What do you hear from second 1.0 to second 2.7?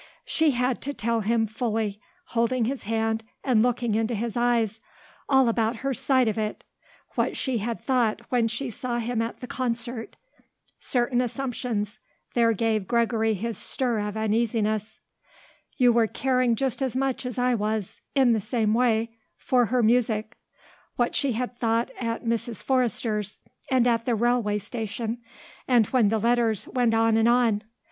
him fully, holding